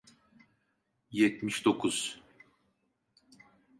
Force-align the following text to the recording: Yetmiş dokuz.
Yetmiş 1.11 1.65
dokuz. 1.65 2.21